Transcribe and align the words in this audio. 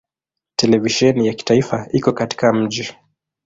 Televisheni 0.55 1.27
ya 1.27 1.33
kitaifa 1.33 1.87
iko 1.91 2.11
katika 2.11 2.53
mji. 2.53 2.95